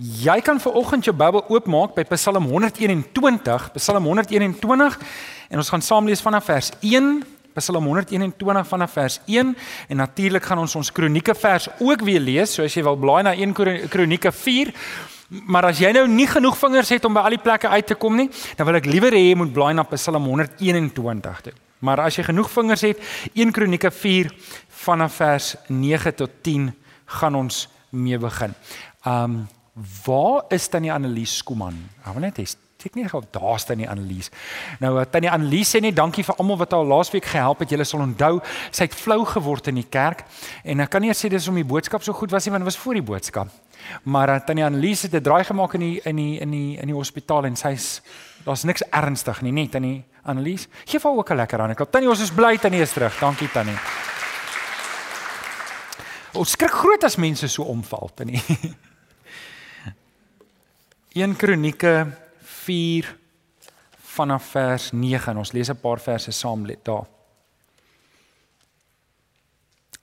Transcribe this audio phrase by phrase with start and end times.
[0.00, 4.96] Jy kan ver oggend jou Bybel oopmaak by Psalm 121, Psalm 121
[5.52, 7.10] en ons gaan saam lees vanaf vers 1,
[7.58, 9.52] Psalm 121 vanaf vers 1
[9.92, 13.20] en natuurlik gaan ons ons Kronieke vers ook weer lees, so as jy wil blaai
[13.28, 13.52] na 1
[13.92, 14.72] Kronieke 4.
[15.52, 17.96] Maar as jy nou nie genoeg vingers het om by al die plekke uit te
[18.00, 21.58] kom nie, dan wil ek liewer hê jy moet blaai na Psalm 121 toe.
[21.84, 24.32] Maar as jy genoeg vingers het, 1 Kronieke 4
[24.88, 26.70] vanaf vers 9 tot 10
[27.20, 28.56] gaan ons mee begin.
[29.04, 29.42] Um
[29.72, 31.78] Waar is tannie Annelies Skuman?
[32.04, 32.44] Ek wil net hê
[32.82, 34.28] ek nie gou daar staan die Annelies.
[34.82, 37.70] Nou eh, tannie Annelies sê net dankie vir almal wat haar laasweek gehelp het.
[37.70, 38.40] Julle sal onthou,
[38.74, 40.24] sy het flou geword in die kerk
[40.66, 42.72] en ek kan nie sê dis om die boodskap so goed was nie want dit
[42.72, 43.54] was voor die boodskap.
[44.02, 46.86] Maar uh, tannie Annelies het 'n draai gemaak in die in die in die in
[46.86, 48.02] die hospitaal en sy's
[48.44, 50.68] daar's niks ernstig nie, net tannie Annelies.
[50.84, 51.72] Geef haar ook 'n lekker hand.
[51.72, 53.18] Ek wil tannie ons is bly tannie is terug.
[53.18, 53.78] Dankie tannie.
[56.34, 58.42] Ons skrik groot as mense so omval, tannie.
[61.12, 62.06] 1 Kronieke
[62.40, 63.08] 4
[64.14, 67.06] vanaf vers 9 en ons lees 'n paar verse saam daar.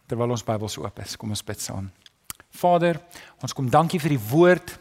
[0.06, 1.92] Terwyl ons Bybels oop is, kom ons bid saam.
[2.52, 3.02] Vader,
[3.42, 4.80] ons kom dankie vir die woord.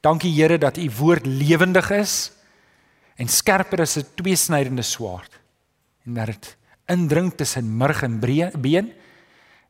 [0.00, 2.32] Dankie Here dat u woord lewendig is
[3.16, 5.38] en skerper as 'n tweesnydende swaard
[6.04, 8.92] en dat dit indring tussen murg en been.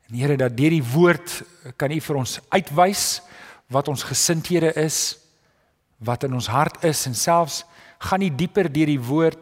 [0.08, 1.42] En Here dat deur die woord
[1.76, 3.20] kan u vir ons uitwys
[3.66, 5.27] wat ons gesindhede is
[5.98, 7.64] wat in ons hart is en selfs
[7.98, 9.38] gaan nie dieper deur die woord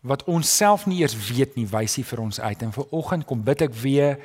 [0.00, 2.62] wat ons self nie eers weet nie wys hy vir ons uit.
[2.64, 4.20] En vir oggend kom bid ek weer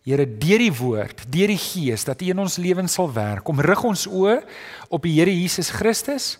[0.00, 3.44] Here deur die woord deur die gees dat U in ons lewens sal werk.
[3.44, 4.38] Kom rig ons oë
[4.88, 6.38] op die Here Jesus Christus.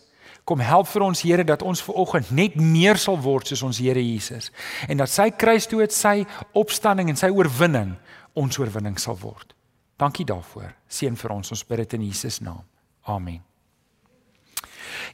[0.48, 3.82] Kom help vir ons Here dat ons ver oggend net meer sal word soos ons
[3.84, 4.48] Here Jesus.
[4.88, 6.24] En dat sy kruisdood sy
[6.56, 7.92] opstanding en sy oorwinning
[8.32, 9.52] ons oorwinning sal word.
[10.00, 10.72] Dankie daarvoor.
[10.88, 11.52] Seën vir ons.
[11.52, 12.64] Ons bid dit in Jesus naam.
[13.04, 13.49] Amen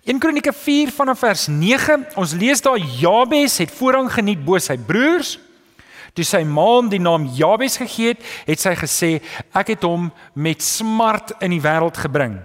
[0.05, 2.07] 1 Kronieke 4 vanaf vers 9.
[2.17, 5.37] Ons lees daar Jabes het voorrang geniet bo sy broers.
[6.17, 9.11] Toe sy ma hom die naam Jabes gegee het, het sy gesê
[9.53, 12.39] ek het hom met smart in die wêreld gebring.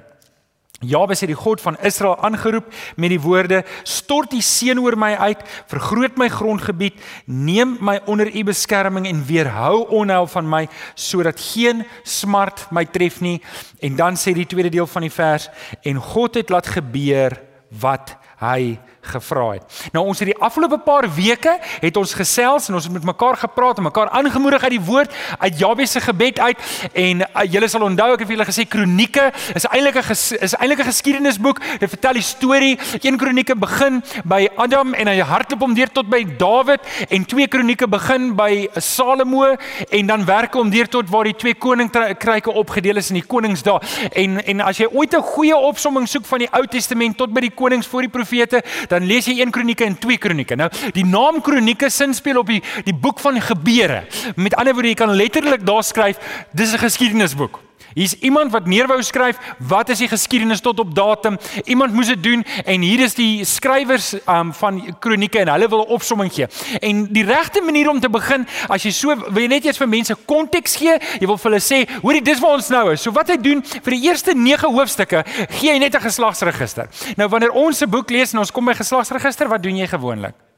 [0.82, 5.14] Jabes het die God van Israel aangeroep met die woorde: "Stort die seën oor my
[5.14, 11.40] uit, vergroot my grondgebied, neem my onder u beskerming en weerhou onheil van my sodat
[11.40, 13.42] geen smart my tref nie."
[13.80, 15.50] En dan sê die tweede deel van die vers:
[15.82, 18.80] "En God het laat gebeur wat hy
[19.12, 19.64] gevra het.
[19.94, 23.38] Nou ons het die afgelope paar weke het ons gesels en ons het met mekaar
[23.38, 26.58] gepraat en mekaar aangemoedig uit die woord uit Jabes se gebed uit
[26.94, 30.18] en uh, julle sal onthou ek het vir julle gesê kronieke is eintlik 'n
[30.48, 31.60] is eintlik 'n geskiedenisboek.
[31.80, 32.80] Dit vertel die storie.
[33.02, 37.48] Een kronieke begin by Adam en hy hardloop om deur tot by Dawid en twee
[37.48, 39.56] kronieke begin by Salomo
[39.90, 43.64] en dan werk hom deur tot waar die twee koninkryke opgedeel is in die konings
[43.64, 43.82] daar.
[44.12, 47.42] En en as jy ooit 'n goeie opsomming soek van die Ou Testament tot by
[47.42, 50.56] die konings voor die profete, dan lees jy 1 Kronieke en 2 Kronieke.
[50.56, 54.04] Nou, die naam Kronieke sin speel op die die boek van gebeure.
[54.36, 56.18] Met ander woorde, jy kan letterlik daar skryf,
[56.54, 57.71] dis 'n geskiedenisboek.
[57.94, 61.38] Hier's iemand wat neerwou skryf, wat is die geskiedenis tot op datum?
[61.66, 65.84] Iemand moes dit doen en hier is die skrywers um, van kronieke en hulle wil
[65.86, 66.48] 'n opsomming gee.
[66.82, 69.88] En die regte manier om te begin, as jy so wil jy net eers vir
[69.88, 73.02] mense konteks gee, jy wil vir hulle sê, hoorie, dis waar ons nou is.
[73.02, 76.88] So wat hy doen vir die eerste 9 hoofstukke, gee hy net 'n geslagsregister.
[77.18, 80.51] Nou wanneer ons 'n boek lees en ons kom by geslagsregister, wat doen jy gewoonlik?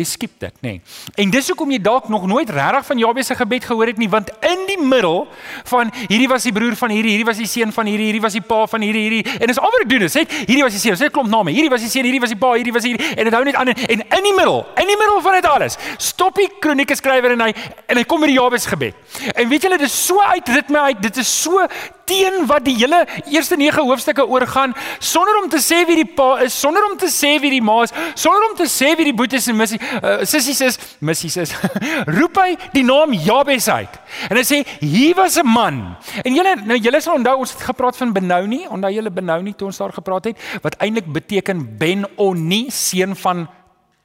[0.00, 0.70] Jy skiep dit, nê.
[0.70, 0.80] Nee.
[1.20, 4.08] En dis hoekom jy dalk nog nooit regtig van Jabes se gebed gehoor het nie,
[4.08, 5.26] want in die middel
[5.68, 8.36] van hierdie was die broer van hierdie, hierdie was die seun van hierdie, hierdie was
[8.38, 9.36] die pa van hierdie, hierdie.
[9.36, 11.52] En dis al wat ek doen is, sê hierdie was die seun, sê klomp name.
[11.52, 13.60] Hierdie was die seun, hierdie was die pa, hierdie was hierdie en dit hou net
[13.60, 17.36] aan en in die middel, in die middel van dit alles, stop die kronieke skrywer
[17.36, 17.52] en hy
[17.90, 18.96] en hy kom met die Jabes gebed.
[19.34, 21.66] En weet julle, dit is so uit ritme uit, dit is so
[22.10, 26.40] teen wat die hele eerste 9 hoofstukke oorgaan sonder om te sê wie die pa
[26.44, 29.16] is, sonder om te sê wie die ma is, sonder om te sê wie die
[29.16, 31.54] boeties en missie uh, sissies is, missies is.
[32.18, 33.98] roep hy die naam Jabes uit.
[34.30, 35.80] En hy sê hier was 'n man.
[36.24, 39.70] En julle nou julle sal onthou ons het gepraat van Benoni, onthou julle Benoni toe
[39.70, 43.46] ons daar gepraat het wat eintlik beteken Ben-Oni, seun van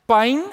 [0.05, 0.43] pyn.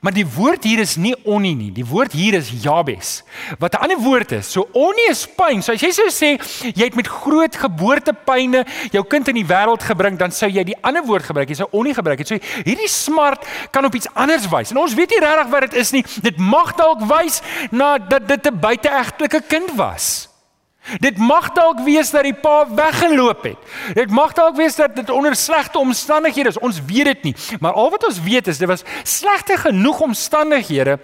[0.00, 1.70] Maar die woord hier is nie Onni nie.
[1.72, 3.22] Die woord hier is Jabes.
[3.58, 4.50] Wat 'n ander woord is.
[4.52, 5.62] So Onni is pyn.
[5.62, 6.38] So as jy sou sê
[6.74, 10.78] jy het met groot geboortepyne jou kind in die wêreld gebring, dan sou jy die
[10.82, 11.48] ander woord gebruik.
[11.48, 12.28] Jy sou Onni gebruik het.
[12.28, 14.70] So hierdie smart kan op iets anders wys.
[14.70, 16.04] En ons weet nie regtig wat dit is nie.
[16.22, 20.35] Dit mag dalk wys na dat dit 'n buiteegtelike kind was.
[21.00, 23.56] Dit mag dalk wees dat die pa weggeloop het.
[23.94, 26.58] Dit mag dalk wees dat dit onder slegte omstandighede is.
[26.58, 27.34] Ons weet dit nie.
[27.60, 30.98] Maar al wat ons weet is dit was slegte genoeg omstandighede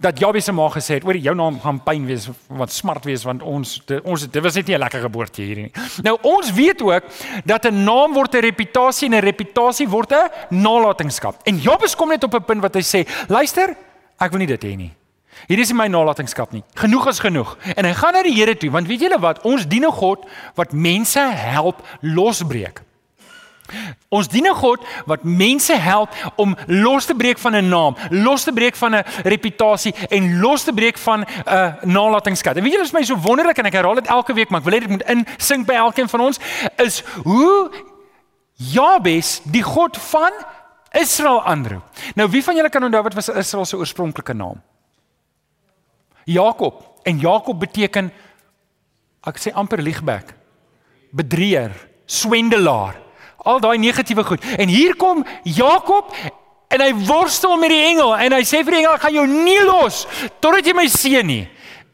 [0.00, 3.24] dat Jabes se ma gesê het oor jou naam gaan pyn wees wat smart wees
[3.28, 5.72] want ons de, ons dit was net nie 'n lekker geboorte hierdie nie.
[6.02, 7.04] Nou ons weet ook
[7.44, 11.40] dat 'n naam word 'n reputasie en 'n reputasie word 'n nalatenskap.
[11.44, 13.76] En Jabes kom net op 'n punt wat hy sê, luister,
[14.18, 14.92] ek wil nie dit hê nie.
[15.48, 16.62] Hierdie is nie my nalatenskap nie.
[16.74, 17.56] Genoeg is genoeg.
[17.76, 19.42] En hy gaan na die Here toe want weet julle wat?
[19.44, 22.82] Ons dien 'n God wat mense help losbreek.
[24.10, 28.44] Ons dien 'n God wat mense help om los te breek van 'n naam, los
[28.44, 32.56] te breek van 'n reputasie en los te breek van 'n uh, nalatenskap.
[32.56, 34.66] En weet julle wat my so wonderlik en ek herhaal dit elke week, maar ek
[34.66, 36.38] wil hê dit moet insink by elkeen van ons
[36.76, 37.70] is hoe
[38.54, 40.32] Jabes die God van
[40.90, 41.82] Israel aanroep.
[42.14, 44.60] Nou wie van julle kan onthou wat was Israel se oorspronklike naam?
[46.30, 46.82] Jakob.
[47.02, 48.10] En Jakob beteken
[49.26, 50.34] ek sê amper liegbek.
[51.16, 51.74] Bedrieër,
[52.06, 52.98] swendelaar
[53.48, 54.44] al daai negatiewe goed.
[54.60, 56.12] En hier kom Jakob
[56.70, 59.26] en hy worstel met die engel en hy sê vir die engel ek gaan jou
[59.30, 60.04] nie los
[60.42, 61.44] totdat jy my seën nie.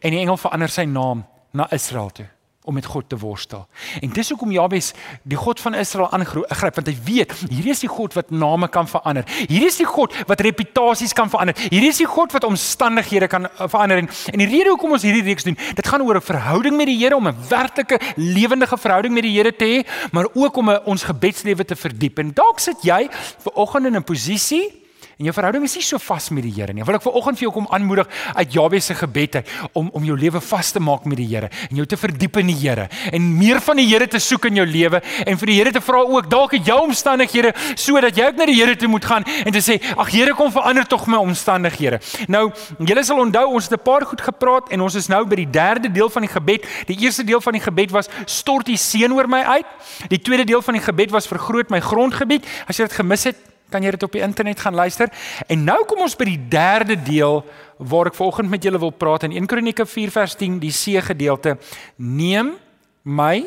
[0.03, 1.25] En die engel verander sy naam
[1.57, 2.29] na Israel toe
[2.67, 3.67] om met God te worstel.
[4.03, 4.93] En dis hoekom Jabes
[5.23, 8.89] die God van Israel aangryp want hy weet hierdie is die God wat name kan
[8.91, 9.27] verander.
[9.47, 11.55] Hierdie is die God wat reputasies kan verander.
[11.69, 15.07] Hierdie is die God wat omstandighede kan eh, verander en en die rede hoekom ons
[15.07, 18.77] hierdie reeks doen, dit gaan oor 'n verhouding met die Here om 'n werklike lewendige
[18.77, 22.19] verhouding met die Here te hê, maar ook om 'n ons gebedslewe te verdiep.
[22.19, 23.09] En dalk sit jy
[23.39, 24.86] ver oggend in 'n posisie
[25.17, 26.83] En jou verhouding is nie so vas met die Here nie.
[26.85, 30.17] Wil ek vanoggend vir jou kom aanmoedig uit Jabes se gebed uit om om jou
[30.21, 32.85] lewe vas te maak met die Here en jou te verdiep in die Here
[33.17, 35.81] en meer van die Here te soek in jou lewe en vir die Here te
[35.81, 39.25] vra ook dalk het jou omstandighede sodat jy ook na die Here toe moet gaan
[39.25, 42.03] en te sê ag Here kom verander tog my omstandighede.
[42.29, 45.37] Nou, julle sal onthou ons het 'n paar goed gepraat en ons is nou by
[45.37, 46.69] die derde deel van die gebed.
[46.93, 49.67] Die eerste deel van die gebed was stort die seën oor my uit.
[50.09, 52.45] Die tweede deel van die gebed was vergroot my grondgebied.
[52.69, 55.11] As jy dit gemis het, kan jy dit op die internet gaan luister.
[55.47, 57.43] En nou kom ons by die derde deel
[57.79, 61.01] waar ek vanoggend met julle wil praat in 1 Kronieke 4 vers 10, die see
[61.03, 61.57] gedeelte.
[61.97, 62.55] Neem
[63.03, 63.45] my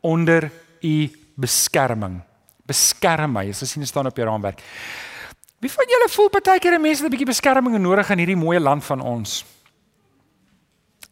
[0.00, 0.50] onder
[0.82, 0.96] u
[1.36, 2.20] beskerming.
[2.66, 3.44] Beskerm my.
[3.50, 4.62] Jy sien staan op jou raamwerk.
[5.62, 8.84] Wie van julle voel partykeer mense het 'n bietjie beskerming nodig in hierdie mooi land
[8.84, 9.44] van ons?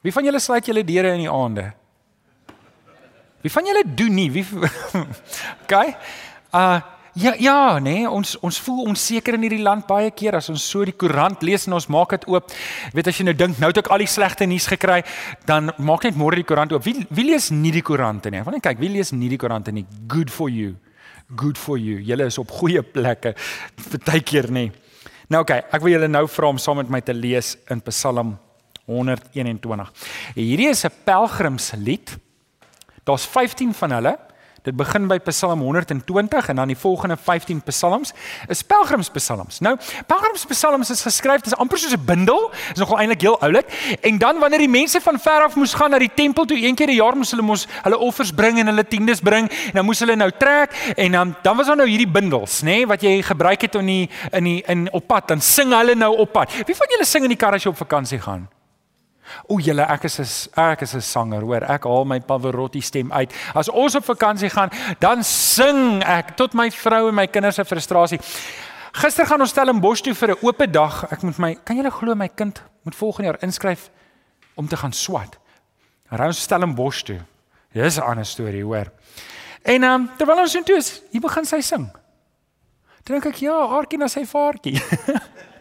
[0.02, 1.72] Wie van julle sluit julle deure in die aande?
[3.40, 4.30] Wie van julle doen nie?
[4.30, 4.44] Wie
[5.64, 5.96] Okay.
[6.52, 6.80] Uh
[7.14, 10.82] Ja ja, nee, ons ons voel onseker in hierdie land baie keer as ons so
[10.82, 12.50] die koerant lees en ons maak dit oop.
[12.90, 14.96] Weet as jy nou dink nou het ek al die slegte nuus gekry,
[15.46, 16.82] dan maak net môre die koerant oop.
[16.82, 18.42] Wie wie lees nie die koerante nie?
[18.42, 19.86] Want kyk, wie lees nie die koerante nie?
[20.10, 20.74] Good for you.
[21.30, 22.02] Good for you.
[22.02, 23.36] Julle is op goeie plekke.
[23.92, 24.66] Partykeer nê.
[25.30, 27.78] Nou oké, okay, ek wil julle nou vra om saam met my te lees in
[27.92, 28.34] Psalm
[28.90, 29.94] 121.
[30.34, 32.18] Hierdie is 'n pelgrimslied.
[33.06, 34.18] Daar's 15 van hulle.
[34.64, 38.14] Dit begin by Psalm 120 en dan die volgende 15 psalms
[38.48, 39.58] is pelgrimspsalms.
[39.60, 39.74] Nou,
[40.08, 43.98] pelgrimspsalms is geskryf, dit is amper soos 'n bundel, is nogal eintlik heel oulik.
[44.00, 46.74] En dan wanneer die mense van ver af moes gaan na die tempel toe, een
[46.74, 49.84] keer 'n jaar moes hulle mos hulle offers bring en hulle tiendes bring en dan
[49.84, 53.02] moes hulle nou trek en dan dan was daar nou hierdie bundels, nê, nee, wat
[53.02, 56.32] jy gebruik het in die in die in op pad, dan sing hulle nou op
[56.32, 56.52] pad.
[56.66, 58.48] Wie van julle sing in die kar as jy op vakansie gaan?
[59.48, 61.62] O julle ek is 'n ek is 'n sanger hoor.
[61.62, 63.32] Ek haal my Pavarotti stem uit.
[63.54, 67.64] As ons op vakansie gaan dan sing ek tot my vrou en my kinders se
[67.64, 68.20] frustrasie.
[68.92, 71.12] Gister gaan ons Stellenbosch toe vir 'n oop dag.
[71.12, 73.90] Ek moet my kan julle glo my kind moet volgende jaar inskryf
[74.54, 75.38] om te gaan swat?
[76.10, 77.20] Ry ons Stellenbosch toe.
[77.72, 78.92] Dis 'n ander storie hoor.
[79.62, 81.88] En um, terwyl ons intoe is hier begin sy sing.
[83.04, 84.80] Dink ek ja haartjie na sy vaartjie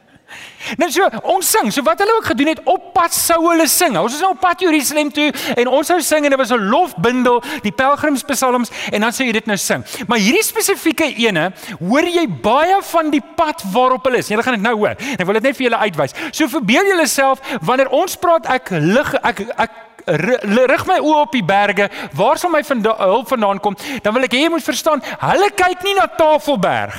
[0.77, 1.71] Nou so, ons sing.
[1.73, 3.97] So wat hulle ook gedoen het, op pad sou hulle sing.
[3.99, 6.69] Ons is nou op pad Jerusalem toe en ons sou sing en dit was 'n
[6.71, 9.83] lofbundel, die pelgrimspsalms en dan sou jy dit nou sing.
[10.07, 14.27] Maar hierdie spesifieke ene, hoor jy baie van die pad waarop hulle is.
[14.27, 14.95] Julle gaan dit nou hoor.
[15.19, 16.13] Ek wil dit net vir julle uitwys.
[16.31, 19.71] So verbeel julleself wanneer ons praat ek lig ek ek
[20.05, 23.77] rig my oë op die berge, waar sal my vanda, hulp vandaan kom?
[24.03, 26.95] Dan wil ek hê jy moet verstaan, hulle kyk nie na Tafelberg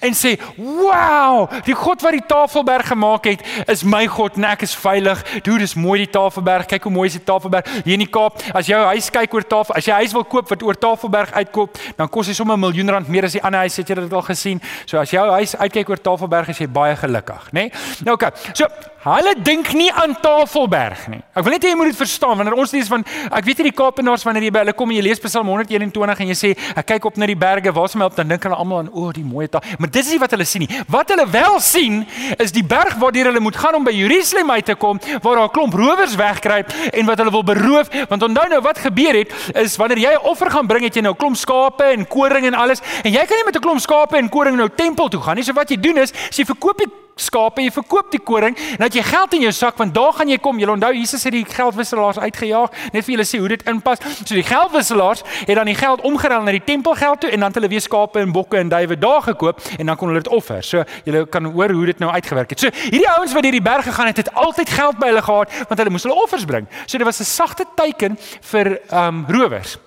[0.00, 4.62] en sê, "Wow, die God wat die Tafelberg gemaak het, is my God en ek
[4.62, 6.66] is veilig." Dude, dis mooi die Tafelberg.
[6.66, 8.42] Kyk hoe mooi is die Tafelberg hier in die Kaap.
[8.54, 11.32] As jy 'n huis kyk oor Tafel, as jy huis wil koop wat oor Tafelberg
[11.32, 13.94] uitkoop, dan kos dit sommer 'n miljoen rand meer as die ander huis, het jy
[13.94, 14.60] dit al gesien?
[14.86, 17.58] So as jou huis uitkyk oor Tafelberg, is jy baie gelukkig, né?
[17.60, 17.72] Nee?
[18.04, 18.14] Nou.
[18.14, 18.30] Okay.
[18.52, 18.66] So,
[19.04, 21.20] hulle dink nie aan Tafelberg nie.
[21.36, 23.60] Ek wil net hê jy moet dit verstaan want wanneer ons lees van ek weet
[23.60, 26.36] nie die Kaapenaars wanneer jy by hulle kom en jy lees Psalm 121 en jy
[26.38, 28.16] sê ek kyk op na die berge, waar is my help?
[28.16, 29.64] Dan dink hulle almal aan o, oh, die mooi taal.
[29.78, 30.80] Maar dis nie wat hulle sien nie.
[30.88, 32.00] Wat hulle wel sien
[32.38, 35.48] is die berg waardeur hulle moet gaan om by Jerusalem uit te kom waar daar
[35.48, 37.88] 'n klomp rowers wegkruip en wat hulle wil beroof.
[38.08, 41.02] Want onthou nou wat gebeur het is wanneer jy 'n offer gaan bring, het jy
[41.02, 43.80] nou 'n klomp skape en koring en alles en jy kan nie met 'n klomp
[43.80, 45.44] skape en koring nou tempel toe gaan nie.
[45.44, 48.94] So wat jy doen is, jy verkoop die skape, jy verkoop die koring en dat
[48.94, 50.58] jy geld in jou sak want daar gaan jy kom.
[50.58, 54.02] Jy onthou Jesus het die geldwisselaars uitgejaag net vir julle sê hoe dit inpas.
[54.22, 57.58] So die geldwisselaars het dan die geld omgeruil na die tempelgeld toe en dan het
[57.58, 60.62] hulle weer skape en bokke en duwe daar gekoop en dan kon hulle dit offer.
[60.62, 62.60] So julle kan hoor hoe dit nou uitgewerk het.
[62.60, 65.78] So hierdie ouens wat hierdie berge gaan het, het altyd geld by hulle gehad want
[65.80, 66.68] hulle moes hulle offers bring.
[66.86, 69.78] So dit was 'n sagte teken vir ehm um, rowers.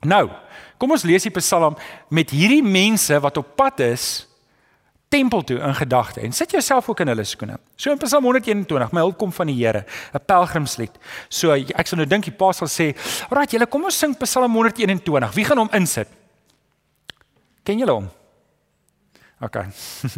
[0.00, 0.28] Nou,
[0.78, 1.76] kom ons lees die Psalm
[2.08, 4.26] met hierdie mense wat op pad is
[5.14, 7.58] tempel toe in gedagte en sit jouself ook in hulle skoene.
[7.76, 10.98] So in Psalm 121, my hulp kom van die Here, 'n pelgrimslied.
[11.28, 12.94] So ek sou nou dink die pa sal sê,
[13.30, 15.34] "Alraai, julle kom ons sing Psalm 121.
[15.34, 16.08] Wie gaan hom insit?"
[17.64, 18.10] Ken julle hom?
[19.40, 19.56] OK.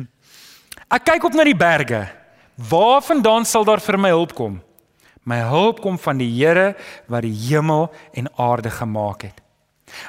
[0.97, 2.09] ek kyk op na die berge.
[2.57, 4.61] Waarvandaan sal daar vir my hulp kom?
[5.25, 6.75] My hulp kom van die Here
[7.07, 9.43] wat die hemel en aarde gemaak het.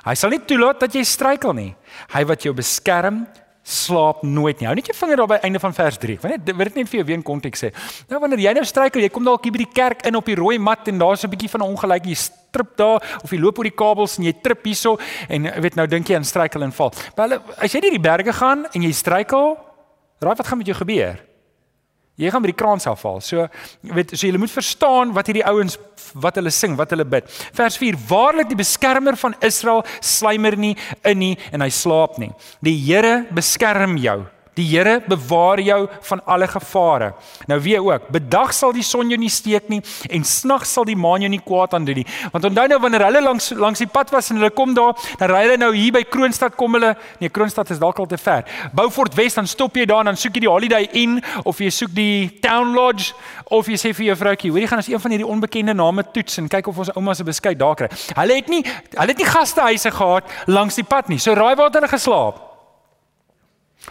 [0.06, 1.76] Hy sal nie toelaat dat jy struikel nie.
[2.14, 3.28] Hy wat jou beskerm
[3.68, 4.68] slaap nooit nie.
[4.70, 6.18] Hou net jou vinger daar by einde van vers 3.
[6.24, 7.72] Want dit word net vir jou weer in konteks sê.
[8.08, 10.38] Nou wanneer jy nou struikel, jy kom dalk hier by die kerk in op die
[10.40, 12.16] rooi mat en daar's 'n bietjie van 'n ongeluk, jy
[12.52, 14.98] trip daar of jy loop oor die kabels en jy trip hierso
[15.28, 16.94] en weet nou dink jy aan struikel en val.
[17.16, 19.58] Wel as jy nie die berge gaan en jy struikel,
[20.20, 21.20] raai wat gaan met jou gebeur?
[22.18, 23.20] Jy gaan by die kraan self val.
[23.22, 23.46] So
[23.94, 25.78] weet so jy moet verstaan wat hierdie ouens
[26.18, 27.30] wat hulle sing, wat hulle bid.
[27.54, 30.74] Vers 4: Waarlik die beskermer van Israel slymer nie
[31.06, 32.32] in nie en hy slaap nie.
[32.66, 34.24] Die Here beskerm jou.
[34.58, 37.12] Die Here bewaar jou van alle gevare.
[37.48, 40.98] Nou weet ook, bedag sal die son jou nie steek nie en snags sal die
[40.98, 42.08] maan jou nie kwaad aan doen nie.
[42.34, 45.32] Want onthou nou wanneer hulle langs langs die pad was en hulle kom daar, dan
[45.32, 48.46] ry hulle nou hier by Kroonstad kom hulle, nee Kroonstad is dalk al te ver.
[48.74, 51.70] Beaufort West dan stop jy daar en dan soek jy die Holiday Inn of jy
[51.74, 53.14] soek die Town Lodge
[53.54, 56.06] of jy sê vir jou vroutjie, hoor jy gaan ons een van hierdie onbekende name
[56.14, 57.92] toets en kyk of ons ouma se beskuit daar kry.
[58.18, 61.22] Hulle het nie hulle het nie gastehuise gehad langs die pad nie.
[61.22, 62.57] So raai waar hulle geslaap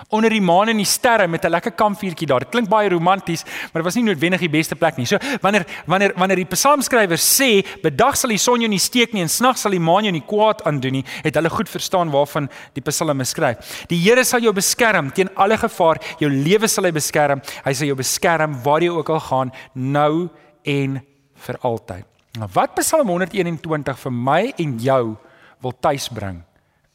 [0.08, 2.40] onder die maan en die sterre met 'n lekker kampvuurtjie daar.
[2.40, 5.06] Dit klink baie romanties, maar dit was nie noodwendig die beste plek nie.
[5.06, 9.22] So wanneer wanneer wanneer die psalmskrywer sê, "Bedag sal die son jou nie steek nie
[9.22, 12.48] en snags sal die maan jou nie kwaad aandoen nie," het hulle goed verstaan waarvan
[12.74, 13.86] die psalme skryf.
[13.88, 15.98] Die Here sal jou beskerm teen alle gevaar.
[16.18, 17.42] Jou lewe sal hy beskerm.
[17.64, 20.28] Hy sal jou beskerm waar jy ook al gaan, nou
[20.64, 21.02] en
[21.34, 22.04] vir altyd.
[22.38, 25.16] Nou wat Psalm 121 vir my en jou
[25.62, 26.42] wil tuisbring,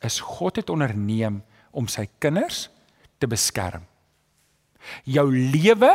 [0.01, 1.41] is God het onderneem
[1.71, 2.69] om sy kinders
[3.21, 3.85] te beskerm.
[5.05, 5.93] Jou lewe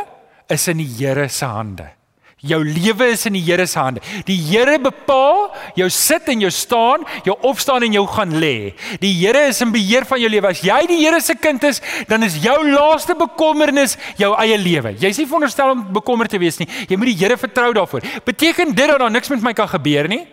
[0.49, 1.91] is in die Here se hande.
[2.37, 4.01] Jou lewe is in die Here se hande.
[4.27, 8.75] Die Here bepaal jou sit en jou staan, jou opstaan en jou gaan lê.
[9.01, 10.53] Die Here is in beheer van jou lewe.
[10.53, 14.93] As jy die Here se kind is, dan is jou laaste bekommernis jou eie lewe.
[15.01, 16.69] Jy's nie veronderstel om bekommerd te wees nie.
[16.87, 18.05] Jy moet die Here vertrou daarvoor.
[18.25, 20.23] Beteken dit dat daar niks met my kan gebeur nie?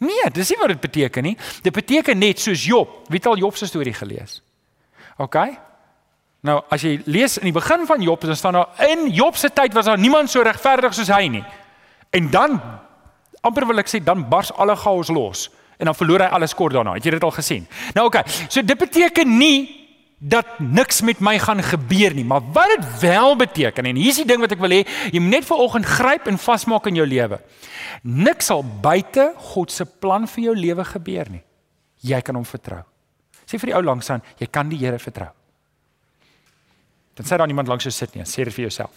[0.00, 1.36] Nee, dis nie wat dit beteken nie.
[1.60, 3.02] Dit beteken net soos Job.
[3.12, 4.40] Wie het al Job se storie gelees?
[5.20, 5.36] OK?
[6.46, 9.50] Nou, as jy lees in die begin van Job, dan staan daar in Job se
[9.52, 11.42] tyd was daar niemand so regverdig soos hy nie.
[12.16, 12.56] En dan
[13.44, 15.48] amper wil ek sê dan bars alle chaos los
[15.80, 16.94] en dan verloor hy alles kort daarna.
[16.96, 17.68] Het jy dit al gesien?
[17.96, 18.20] Nou oké.
[18.20, 19.80] Okay, so dit beteken nie
[20.20, 24.26] dat niks met my gaan gebeur nie, maar wat dit wel beteken en hier's die
[24.28, 27.40] ding wat ek wil hê, jy moet net vanoggend gryp en vasmaak in jou lewe.
[28.04, 31.44] Niks sal buite God se plan vir jou lewe gebeur nie.
[32.04, 32.82] Jy kan hom vertrou.
[33.48, 35.32] Sê vir die ou langs aan, jy kan die Here vertrou.
[37.20, 38.96] Dan sê daar niemand langs jou sit nie, sê dit vir jouself.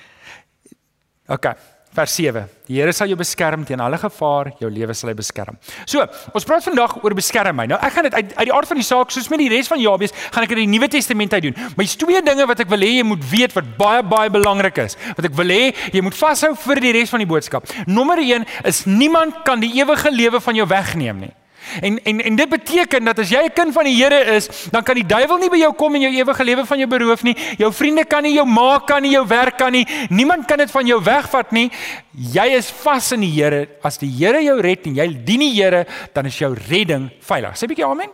[1.36, 1.52] OK.
[1.92, 2.46] Vers 7.
[2.70, 5.58] Die Here sal jou beskerm teen alle gevaar, jou lewe sal hy beskerm.
[5.90, 7.66] So, ons praat vandag oor beskerm my.
[7.68, 9.68] Nou ek gaan dit uit uit die aard van die saak, soos met die res
[9.68, 11.58] van Jabes, gaan ek in die Nuwe Testament uit doen.
[11.58, 14.80] Maar hier's twee dinge wat ek wil hê jy moet weet wat baie baie belangrik
[14.86, 14.96] is.
[15.18, 17.68] Wat ek wil hê jy moet vashou vir die res van die boodskap.
[17.90, 21.34] Nommer 1 is niemand kan die ewige lewe van jou wegneem nie.
[21.80, 24.82] En en en dit beteken dat as jy 'n kind van die Here is, dan
[24.82, 27.36] kan die duiwel nie by jou kom en jou ewige lewe van jou beroof nie.
[27.58, 29.86] Jou vriende kan nie, jou ma kan nie, jou werk kan nie.
[30.08, 31.70] Niemand kan dit van jou wegvat nie.
[32.10, 33.68] Jy is vas in die Here.
[33.82, 37.56] As die Here jou red en jy dien die Here, dan is jou redding veilig.
[37.56, 38.10] Sê 'n bietjie amen.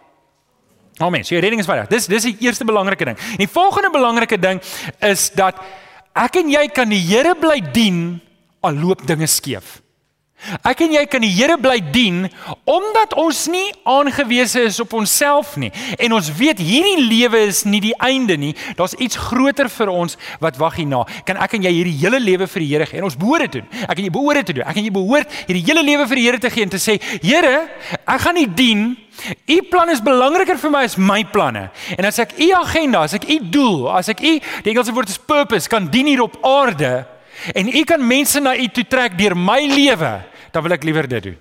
[0.99, 1.25] Amen.
[1.25, 1.89] So jou redding is veilig.
[1.89, 3.19] Dis dis die eerste belangrike ding.
[3.19, 4.61] En die volgende belangrike ding
[5.01, 5.55] is dat
[6.15, 8.21] ek en jy kan die Here bly dien
[8.61, 9.86] al loop dinge skeef.
[10.67, 12.27] Ek en jy kan die Here bly dien
[12.69, 17.81] omdat ons nie aangewese is op onsself nie en ons weet hierdie lewe is nie
[17.83, 18.53] die einde nie.
[18.79, 21.03] Daar's iets groter vir ons wat wag hierna.
[21.27, 23.59] Kan ek en jy hierdie hele lewe vir die Here gee en ons behoort dit
[23.59, 23.67] doen.
[23.87, 24.69] Ek en jy behoort dit te doen.
[24.69, 27.01] Ek en jy behoort hierdie hele lewe vir die Here te gee en te sê,
[27.25, 27.57] Here,
[28.05, 28.87] ek gaan nie dien
[29.49, 31.71] U plan is belangriker vir my as my planne.
[31.97, 35.09] En as ek u agenda, as ek u doel, as ek u die Engelse woord
[35.09, 37.07] is purpose kan dien hier op aarde,
[37.55, 40.13] en u kan mense na u toe trek deur my lewe,
[40.53, 41.39] dan wil ek liewer dit doen.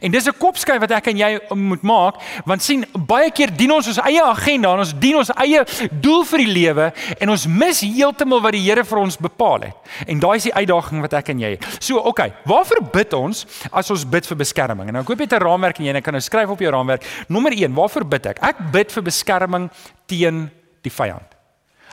[0.00, 3.72] En dis 'n kopskyf wat ek en jy moet maak, want sien, baie keer dien
[3.72, 7.46] ons ons eie agenda en ons dien ons eie doel vir die lewe en ons
[7.46, 9.76] mis heeltemal wat die Here vir ons bepaal het.
[10.06, 11.66] En daai is die uitdaging wat ek en jy het.
[11.80, 14.88] So, okay, waarvoor bid ons as ons bid vir beskerming?
[14.88, 17.04] En nou ek hoop jy 'n raamwerk en jy kan nou skryf op jou raamwerk.
[17.28, 18.38] Nommer 1, waarvoor bid ek?
[18.42, 19.70] Ek bid vir beskerming
[20.06, 20.50] teen
[20.82, 21.33] die vyand.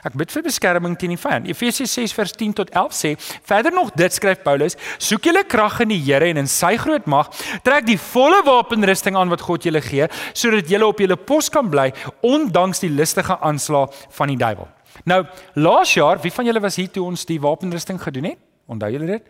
[0.02, 1.46] Ek bid vir beskerming teen die vyand.
[1.46, 3.10] Efesiërs 6 vers 10 tot 11 sê:
[3.46, 7.06] "Verder nog dit skryf Paulus: Soek julle krag in die Here en in sy groot
[7.06, 7.30] mag,
[7.62, 11.70] trek die volle wapenrusting aan wat God julle gee, sodat julle op julle pos kan
[11.70, 14.68] bly ondanks die listige aanslae van die duiwel."
[15.04, 18.38] Nou, laas jaar, wie van julle was hier toe ons die wapenrusting gedoen het?
[18.66, 19.22] Onthou julle dit?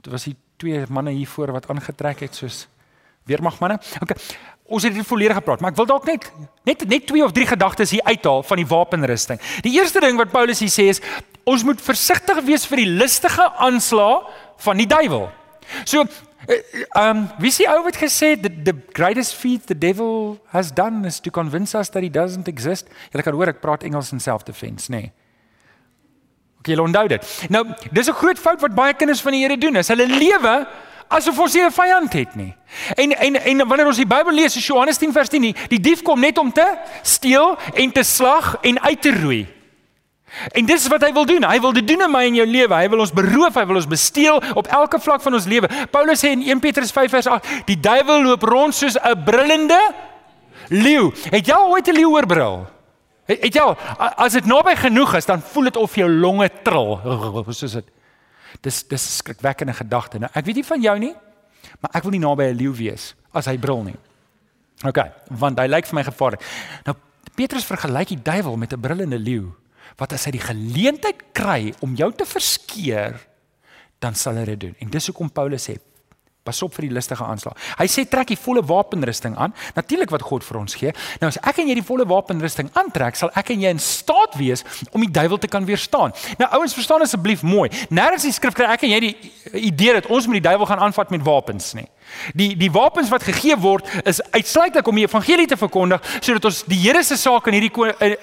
[0.00, 2.68] Dit was die twee manne hier voor wat aangetrek het soos
[3.26, 3.78] weermagmanne.
[4.02, 4.16] Okay.
[4.64, 6.30] Ons het dit volledig gepraat, maar ek wil dalk net
[6.64, 9.40] net net twee of drie gedagtes hier uithaal van die wapenrusting.
[9.66, 11.02] Die eerste ding wat Paulus hier sê is
[11.44, 14.22] ons moet versigtig wees vir die listige aanslae
[14.64, 15.28] van die duiwel.
[15.84, 16.06] So
[16.48, 21.04] ehm um, wie sê ou het gesê the, the greatest feat the devil has done
[21.08, 22.88] is to convince us that he doesn't exist.
[23.12, 25.04] Jy kan hoor ek praat Engels in self-defense, nê.
[25.08, 25.12] Nee.
[26.64, 27.24] Okay, onthou dit.
[27.52, 29.76] Nou, dis 'n groot fout wat baie kinders van die Here doen.
[29.76, 30.66] Is hulle lewe
[31.08, 32.54] asof ons nie 'n vyand het nie.
[32.94, 35.80] En en en wanneer ons die Bybel lees, is Johannes 10 vers 10, die, die
[35.80, 39.46] dief kom net om te steel en te slag en uit te roei.
[40.52, 41.44] En dis wat hy wil doen.
[41.46, 42.74] Hy wil dit doen in my en jou lewe.
[42.74, 45.70] Hy wil ons beroof, hy wil ons besteel op elke vlak van ons lewe.
[45.94, 49.80] Paulus sê in 1 Petrus 5 vers 8, die duiwel loop rond soos 'n brullende
[50.68, 51.12] leeu.
[51.30, 52.66] Het jy ooit 'n leeu oorbrul?
[53.26, 53.76] Het jy al
[54.16, 56.98] as dit naby genoeg is, dan voel dit of jou longe trill.
[57.60, 57.93] Soos dit.
[58.60, 60.18] Dis dis skrikwekkende gedagte.
[60.18, 61.14] Nou, ek weet nie van jou nie,
[61.80, 63.96] maar ek wil nie naby 'n leeu wees as hy brul nie.
[64.84, 64.98] OK,
[65.30, 66.42] want hy lyk vir my gevaarlik.
[66.86, 66.96] Nou
[67.34, 69.52] Petrus vergelyk die duiwel met 'n brullende leeu.
[69.96, 73.20] Wat as hy die geleentheid kry om jou te verskeer,
[73.98, 74.74] dan sal hy dit doen.
[74.78, 75.78] En dis hoekom Paulus sê,
[76.44, 77.56] Pas op vir die listige aanslag.
[77.78, 79.54] Hy sê trek die volle wapenrusting aan.
[79.78, 80.92] Natuurlik wat God vir ons gee.
[81.22, 84.36] Nou as ek en jy die volle wapenrusting aantrek, sal ek en jy in staat
[84.36, 84.60] wees
[84.92, 86.12] om die duiwel te kan weerstaan.
[86.36, 87.70] Nou ouens, verstaan asseblief mooi.
[87.88, 89.14] Nêrens in die skrif kry ek en jy die
[89.70, 91.88] idee dat ons met die duiwel gaan aanvat met wapens nie.
[92.36, 96.62] Die die wapens wat gegee word is uitsluitlik om die evangelie te verkondig sodat ons
[96.68, 97.72] die Here se saak in hierdie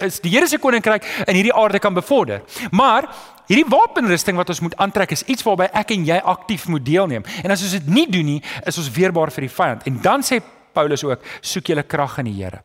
[0.05, 2.45] is die Here se koninkryk in hierdie aarde kan bevorder.
[2.69, 3.09] Maar
[3.51, 7.25] Hierdie wapenrusting wat ons moet aantrek is iets waarby ek en jy aktief moet deelneem.
[7.43, 9.83] En as ons dit nie doen nie, is ons weerbaar vir die vyand.
[9.89, 10.39] En dan sê
[10.71, 12.61] Paulus ook, soek julle krag in die Here.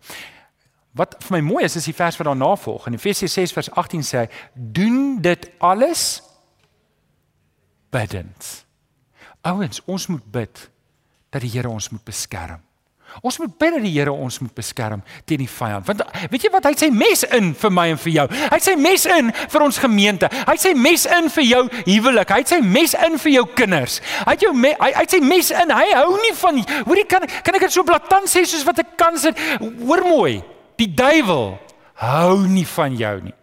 [0.97, 2.87] Wat vir my mooi is, is die vers wat daarna volg.
[2.87, 6.05] In Efesië 6 vers 18 sê hy, doen dit alles
[7.91, 8.53] bidend.
[9.43, 10.69] Ouens, ons moet bid
[11.35, 12.63] dat die Here ons moet beskerm.
[13.23, 15.87] Ons moet bid dat die Here ons moet beskerm teen die vyand.
[15.89, 16.03] Want
[16.33, 16.67] weet jy wat?
[16.69, 18.27] Hy het sy mes in vir my en vir jou.
[18.33, 20.31] Hy het sy mes in vir ons gemeente.
[20.33, 22.35] Hy het sy mes in vir jou huwelik.
[22.35, 24.01] Hy het sy mes in vir jou kinders.
[24.25, 25.73] Hy het jou me, hy, hy het sy mes in.
[25.77, 28.97] Hy hou nie van hoorie kan kan ek dit so blaatant sê soos wat ek
[29.01, 29.33] kan sê.
[29.61, 30.37] Hoor mooi.
[30.77, 31.55] Die duiwel
[32.03, 33.37] hou nie van jou nie.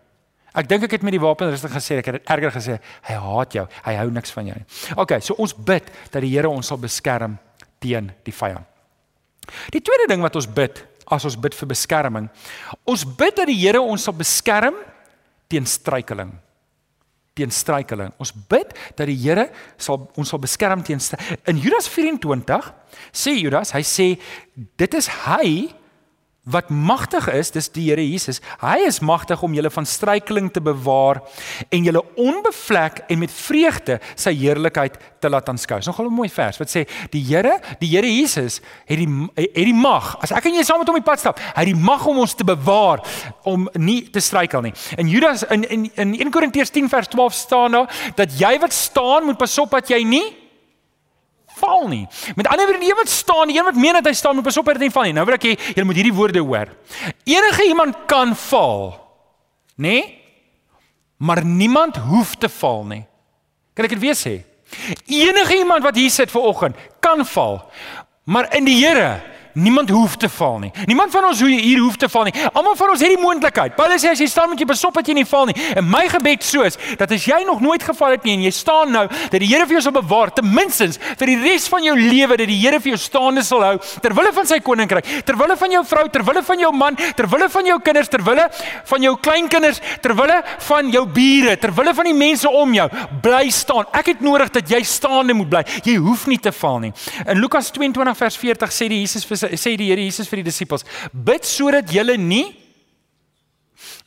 [0.53, 2.75] Ek dink ek het met die wapenrusting gesê, ek het dit erger gesê.
[3.07, 3.63] Hy haat jou.
[3.87, 4.67] Hy hou niks van jou nie.
[5.01, 7.39] OK, so ons bid dat die Here ons sal beskerm
[7.81, 8.69] teen die vyand.
[9.73, 12.29] Die tweede ding wat ons bid, as ons bid vir beskerming,
[12.89, 14.77] ons bid dat die Here ons sal beskerm
[15.51, 16.31] teen struikeling.
[17.33, 18.13] Teen struikeling.
[18.21, 21.01] Ons bid dat die Here sal ons sal beskerm teen
[21.49, 22.73] In Judas 24
[23.11, 24.07] sê Judas, hy sê
[24.53, 25.73] dit is hy
[26.43, 28.41] wat magtig is, dis die Here Jesus.
[28.59, 31.21] Hy is magtig om julle van struikeling te bewaar
[31.71, 35.79] en julle onbevlek en met vreugde sy heerlikheid te laat aanskou.
[35.79, 39.55] Dis nogal 'n mooi vers wat sê die Here, die Here Jesus het die het
[39.55, 40.17] die mag.
[40.21, 42.19] As ek en jy saam met hom die pad stap, hy het die mag om
[42.19, 42.99] ons te bewaar
[43.43, 44.73] om nie te struikel nie.
[44.97, 48.73] In Judas in in in 1 Korintiërs 10 vers 12 staan daar dat jy wat
[48.73, 50.42] staan moet pas op dat jy nie
[51.63, 52.03] val nie.
[52.35, 54.47] Met ander woorde, die een wat staan, die een wat meen dat hy staan, moet
[54.47, 55.15] pas op hy nie val nie.
[55.15, 56.73] Nou wil ek hê julle moet hierdie woorde hoor.
[57.23, 58.91] Enige iemand kan val.
[59.77, 59.95] Nê?
[59.95, 60.03] Nee?
[61.23, 63.03] Maar niemand hoef te val nie.
[63.73, 64.33] Kan ek dit weer sê?
[65.07, 67.61] Enige iemand wat hier sit ver oggend kan val.
[68.27, 69.21] Maar in die Here
[69.53, 70.71] Niemand hoef te val nie.
[70.85, 72.33] Niemand van ons hier hoef te val nie.
[72.53, 73.75] Almal van ons het die moontlikheid.
[73.77, 75.55] Paulus sê as jy staan met jy besop dat jy nie val nie.
[75.77, 78.93] En my gebed soos dat as jy nog nooit geval het nie en jy staan
[78.93, 80.87] nou dat die Here vir jou sal bewaar ten minste
[81.19, 84.15] vir die res van jou lewe dat die Here vir jou staande sal hou ter
[84.17, 87.27] wille van sy koninkryk, ter wille van jou vrou, ter wille van jou man, ter
[87.29, 88.47] wille van jou kinders, ter wille
[88.89, 92.87] van jou kleinkinders, ter wille van jou bure, ter wille van die mense om jou.
[93.23, 93.85] Bly staan.
[93.93, 95.63] Ek het nodig dat jy staande moet bly.
[95.85, 96.93] Jy hoef nie te val nie.
[97.27, 100.85] In Lukas 22 vers 40 sê die Jesus sê die Here Jesus vir die disippels:
[101.11, 102.45] "Bid sodat julle nie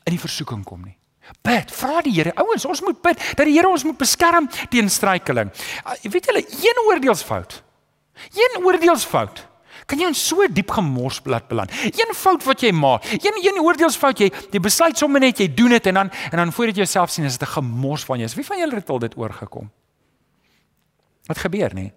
[0.05, 0.96] in die versoeking kom nie."
[1.42, 2.33] Bid, vra die Here.
[2.38, 5.51] Ouens, ons moet bid dat die Here ons moet beskerm teen struikeling.
[5.85, 7.62] Uh, weet julle, een oordeelsfout.
[8.35, 9.46] Een oordeelsfout.
[9.87, 11.70] Kan jy in so diep gemors laat beland?
[11.87, 15.77] Een fout wat jy maak, een een oordeelsfout jy, jy besluit sommer net jy doen
[15.77, 18.31] dit en dan en dan voordat jy jouself sien is dit 'n gemors van jou.
[18.35, 19.70] Wie van julle het al dit oorgekom?
[21.27, 21.92] Wat gebeur nie?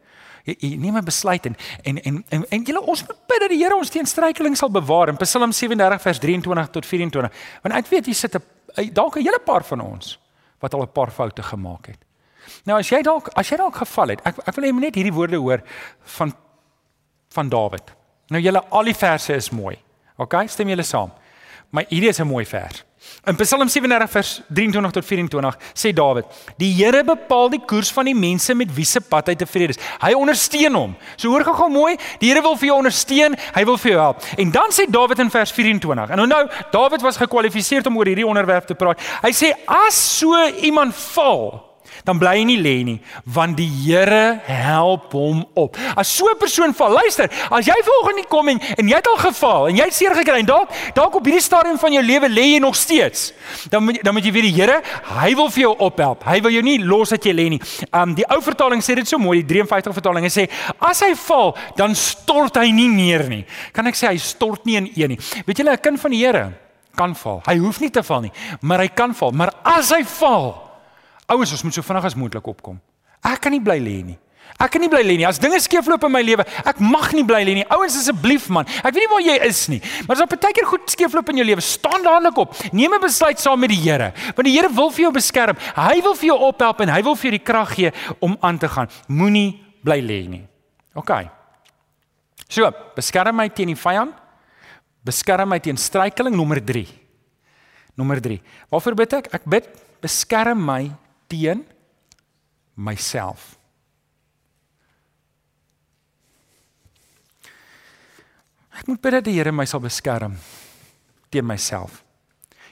[0.49, 3.49] Jy, jy neem 'n besluit en en en en, en julle ons moet bid dat
[3.49, 7.31] die Here ons teen struikeling sal bewaar in Psalm 37 vers 23 tot 24.
[7.63, 10.19] Want ek weet jy sit 'n dalk 'n hele paar van ons
[10.59, 11.99] wat al 'n paar foute gemaak het.
[12.65, 15.37] Nou as jy dalk as jy dalk geval het, ek ek wil net hierdie woorde
[15.37, 15.61] hoor
[16.17, 16.33] van
[17.29, 17.93] van Dawid.
[18.29, 19.77] Nou julle al die verse is mooi.
[20.17, 21.11] OK, stem julle saam.
[21.69, 22.83] Maar hierdie is 'n mooi vers.
[23.25, 26.25] In Psalm 37 vers 23 tot 24 sê Dawid:
[26.57, 29.79] "Die Here bepaal die koers van die mense met wie se pad hy tevrede is.
[30.01, 33.77] Hy ondersteun hom." So hoor gou-gou mooi, die Here wil vir jou ondersteun, hy wil
[33.77, 34.23] vir jou help.
[34.37, 36.09] En dan sê Dawid in vers 24.
[36.09, 38.99] En nou, Dawid was gekwalifiseer om oor hierdie onderwerp te praat.
[39.21, 41.68] Hy sê: "As so iemand val,
[42.03, 45.77] dan bly hy nie lê nie, want die Here help hom op.
[45.95, 49.17] As so 'n persoon val, luister, as jy volgende kom en, en jy het al
[49.17, 52.29] geval en jy het seer gekry en dalk dalk op hierdie stadium van jou lewe
[52.29, 53.33] lê jy nog steeds,
[53.69, 54.81] dan moet dan moet jy weet die Here,
[55.21, 56.23] hy wil vir jou ophelp.
[56.23, 57.61] Hy wil jou nie los dat jy lê nie.
[57.93, 60.49] Um die ou vertaling sê dit so mooi, die 53 vertaling, hy sê
[60.79, 63.45] as hy val, dan stort hy nie neer nie.
[63.73, 65.19] Kan ek sê hy stort nie in een nie.
[65.45, 66.51] Weet julle 'n kind van die Here
[66.95, 67.41] kan val.
[67.45, 69.31] Hy hoef nie te val nie, maar hy kan val.
[69.31, 70.68] Maar as hy val,
[71.29, 72.79] Ouens, ons moet so vinnig as moontlik opkom.
[73.23, 74.17] Ek kan nie bly lê nie.
[74.57, 75.27] Ek kan nie bly lê nie.
[75.27, 77.65] As dinge skeefloop in my lewe, ek mag nie bly lê nie.
[77.75, 78.67] Ouens, asseblief man.
[78.81, 81.37] Ek weet nie waar jy is nie, maar as op 'n tydjie goed skeefloop in
[81.37, 82.55] jou lewe, staan dadelik op.
[82.73, 85.55] Neem 'n besluit saam met die Here, want die Here wil vir jou beskerm.
[85.75, 88.57] Hy wil vir jou ophelp en hy wil vir jou die krag gee om aan
[88.57, 88.89] te gaan.
[89.07, 90.47] Moenie bly lê nie.
[90.95, 91.29] OK.
[92.49, 94.13] So, beskerm my teen die vyand.
[95.05, 96.87] Beskerm my teen struikeling nommer 3.
[97.95, 98.41] Nommer 3.
[98.69, 99.33] Waarvoor bid ek?
[99.33, 99.67] Ek bid
[100.01, 100.91] beskerm my
[101.29, 101.63] teen
[102.79, 103.55] myself.
[108.79, 110.37] Ek moet bid dat die Here my sal beskerm
[111.29, 112.01] teen myself.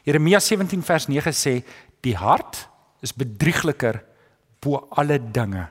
[0.08, 1.60] Jeremia 17 vers 9 sê
[2.06, 2.63] die hart
[3.04, 4.00] is bedriegliker
[4.63, 5.67] bo alle dinge.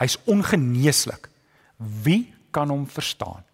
[0.00, 1.28] Hy's ongeneeslik.
[1.76, 3.44] Wie kan hom verstaan?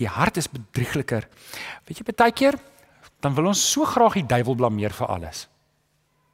[0.00, 1.28] Die hart is bedriegliker.
[1.86, 2.58] Weet jy baie keer
[3.22, 5.46] dan wil ons so graag die duiwel blameer vir alles.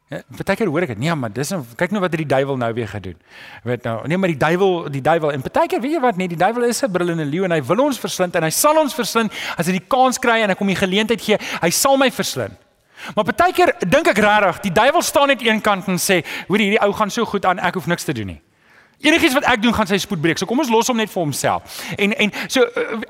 [0.09, 1.01] Ja, partykeer hoor ek dit.
[1.03, 3.17] Nee, maar dis nou kyk nou wat het die duiwel nou weer gedoen.
[3.69, 6.39] Weet nou, nee, maar die duiwel, die duiwel en partykeer weet jy wat nee, die
[6.41, 9.33] duiwel is 'n brullende leeu en hy wil ons verslind en hy sal ons verslind
[9.59, 12.57] as hy die kans kry en ek hom die geleentheid gee, hy sal my verslind.
[13.15, 16.81] Maar partykeer dink ek regtig, die duiwel staan net een kant en sê, hoor hierdie
[16.81, 18.41] ou gaan so goed aan, ek hoef niks te doen nie.
[19.01, 20.39] Enigiets wat ek doen gaan sy spoed breek.
[20.39, 21.85] So kom ons los hom net vir homself.
[21.99, 22.65] En en so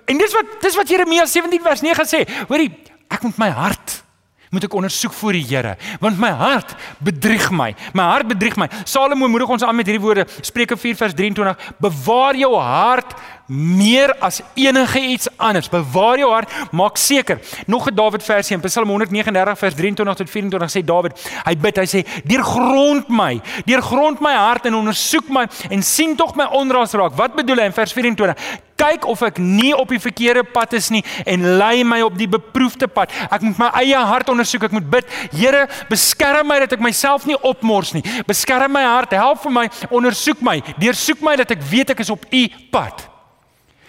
[0.05, 2.27] en dis wat dis wat Jeremia 17 vers 9 sê.
[2.49, 2.75] Hoorie,
[3.09, 4.03] ek moet my hart
[4.51, 7.73] moet ek ondersoek voor die Here want my hart bedrieg my.
[7.97, 8.69] My hart bedrieg my.
[8.85, 10.27] Salomo moedig ons aan met hierdie woorde.
[10.45, 13.15] Spreuke 4 vers 23 bewaar jou hart
[13.49, 15.71] meer as enige iets anders.
[15.73, 16.53] Bewaar jou hart.
[16.73, 17.41] Maak seker.
[17.67, 21.13] Nog 'n Dawid versie in Psalm 139 vers 23 tot 24 sê Dawid
[21.45, 23.41] hy bid hy sê deurgrond my.
[23.65, 27.17] Deurgrond my hart en ondersoek my en sien tog my onras raak.
[27.17, 28.35] Wat bedoel hy in vers 24
[28.79, 32.31] kyk of ek nie op die verkeerde pad is nie en lei my op die
[32.31, 33.13] beproefde pad.
[33.29, 34.69] Ek moet my eie hart ondersoek.
[34.69, 38.05] Ek moet bid, Here, beskerm my dat ek myself nie opmors nie.
[38.29, 42.13] Beskerm my hart, help vir my, ondersoek my, deursoek my dat ek weet ek is
[42.15, 43.07] op U pad.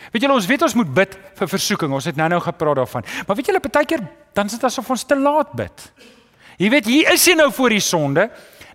[0.10, 1.92] Weet julle ons weet ons moet bid vir versoeking.
[1.94, 3.06] Ons het nou-nou gepraat daarvan.
[3.28, 5.90] Maar weet julle partykeer dan is dit asof ons te laat bid.
[6.60, 8.30] Jy weet hier is jy nou voor die sonde.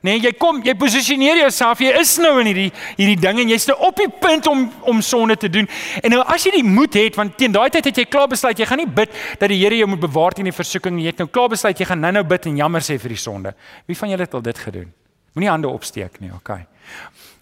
[0.04, 2.66] Nee, jy kom, jy posisioneer jouself, jy is nou in hierdie
[2.98, 5.68] hierdie ding en jy's nou op die punt om om sonde te doen.
[6.02, 8.60] En nou as jy die moed het, want teen daai tyd het jy klaar besluit
[8.60, 11.06] jy gaan nie bid dat die Here jou moet bewaar teen die versoeking nie.
[11.06, 13.54] Jy het nou klaar besluit jy gaan nou-nou bid en jammer sê vir die sonde.
[13.88, 14.92] Wie van julle het al dit gedoen?
[15.34, 16.66] Moenie hande opsteek nie, okay.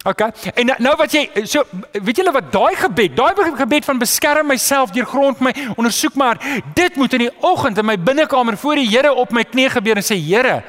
[0.02, 0.30] Okay.
[0.58, 1.62] En nou, nou wat jy so
[1.94, 6.40] weet julle wat daai gebed, daai gebed van beskerm myself deur grond my, ondersoek maar,
[6.74, 9.98] dit moet in die oggend in my binnekamer voor die Here op my knie gebeur
[10.02, 10.62] en sê Here,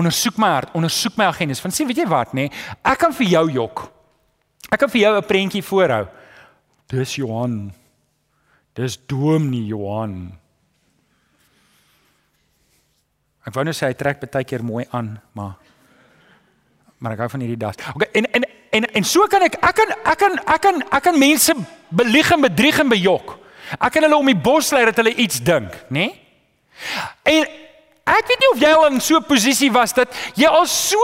[0.00, 1.60] ondersoek my hart, ondersoek my agendas.
[1.62, 2.48] Want sien, weet jy wat nê?
[2.48, 2.66] Nee?
[2.82, 3.84] Ek kan vir jou jok.
[4.70, 6.08] Ek kan vir jou 'n prentjie voorhou.
[6.90, 7.72] Dis Johan.
[8.74, 10.40] Dis Dominee Johan.
[13.46, 15.56] Ek wou net sê hy trek baie keer mooi aan, maar
[17.00, 17.78] maar ek hou van hierdie das.
[17.94, 18.44] Okay, en en
[18.76, 21.54] en en so kan ek ek kan ek kan ek kan ek kan mense
[21.88, 23.38] belieg en bedrieg en bejok.
[23.80, 26.10] Ek kan hulle om die bos lei dat hulle iets dink, nê?
[26.10, 26.20] Nee?
[27.24, 27.48] En
[28.06, 30.98] ek weet nie of jy al in so 'n posisie was dat jy al so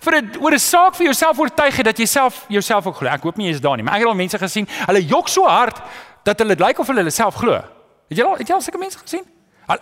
[0.00, 3.08] vir 'n oor 'n saak vir jouself oortuig het dat jy self jouself ook glo.
[3.08, 5.28] Ek hoop nie jy is daar nie, maar ek het al mense gesien, hulle jok
[5.28, 5.80] so hard
[6.24, 7.62] dat hulle lyk of hulle hulle self glo.
[8.08, 9.24] Het jy al het jy al sulke mense gesien?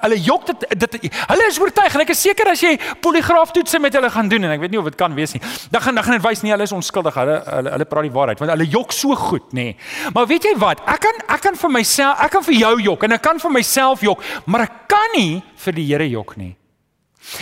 [0.01, 3.81] Hulle jok dit dit hulle is oortuig en ek is seker as jy poligraaf toetse
[3.83, 5.43] met hulle gaan doen en ek weet nie of dit kan wees nie.
[5.71, 7.19] Dan gaan dan gaan dit wys nie hulle is onskuldig.
[7.21, 9.71] Hulle hulle hulle praat die waarheid want hulle jok so goed, nê.
[9.73, 10.13] Nee.
[10.15, 10.85] Maar weet jy wat?
[10.87, 13.55] Ek kan ek kan vir myself, ek kan vir jou jok en ek kan vir
[13.59, 16.55] myself jok, maar ek kan nie vir die Here jok nie.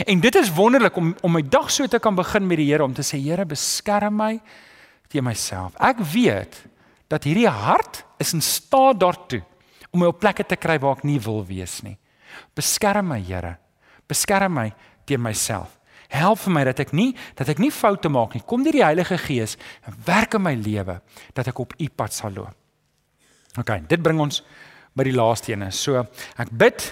[0.06, 2.84] En dit is wonderlik om om my dag so te kan begin met die Here
[2.84, 4.34] om te sê Here beskerm my
[5.08, 5.76] teen myself.
[5.80, 6.58] Ek weet
[7.08, 9.42] dat hierdie hart is in staat daartoe
[9.90, 11.96] om my op plekke te kry waar ek nie wil wees nie.
[12.56, 13.56] Beskerm my, Here.
[14.08, 14.70] Beskerm my
[15.06, 15.78] teen myself.
[16.08, 18.44] Help vir my dat ek nie dat ek nie foute maak nie.
[18.48, 21.00] Kom deur die Heilige Gees en werk in my lewe
[21.36, 22.56] dat ek op U pad sal loop.
[23.58, 24.40] OK, dit bring ons
[24.96, 25.66] by die laaste een.
[25.74, 26.00] So,
[26.40, 26.86] ek bid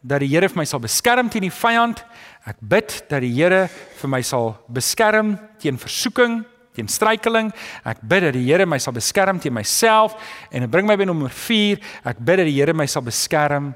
[0.00, 2.04] dat die Here vir my sal beskerm teen die vyand.
[2.48, 3.66] Ek bid dat die Here
[4.00, 6.40] vir my sal beskerm teen versoeking,
[6.76, 7.50] teen struikeling.
[7.84, 10.14] Ek bid dat die Here my sal beskerm teen myself
[10.50, 11.82] en dit bring my by nommer 4.
[12.06, 13.74] Ek bid dat die Here my sal beskerm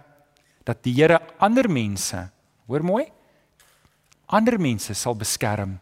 [0.64, 2.24] dat die Here ander mense,
[2.66, 3.04] hoor mooi,
[4.32, 5.76] ander mense sal beskerm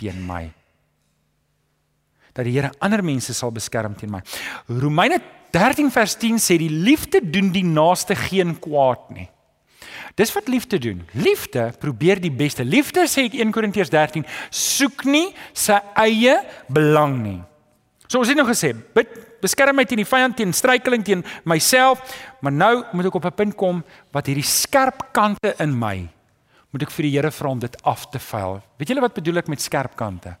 [0.00, 0.44] teen my.
[2.36, 4.22] Dat die Here ander mense sal beskerm teen my.
[4.68, 9.28] Romeine 13 vers 10 sê die liefde doen die naaste geen kwaad nie.
[10.18, 11.02] Dis wat liefde doen.
[11.16, 12.64] Liefde probeer die beste.
[12.66, 16.36] Liefde sê ek 1 Korintiërs 13 soek nie sy eie
[16.68, 17.38] belang nie.
[18.10, 22.00] So ons het nou gesê, bid beskerm my teen die vyand, teen struikeling, teen myself,
[22.40, 26.08] maar nou moet ek op 'n punt kom wat hierdie skerp kante in my
[26.70, 28.60] moet ek vir die Here vra om dit af te vuil.
[28.78, 30.36] Weet julle wat bedoel ek met skerp kante?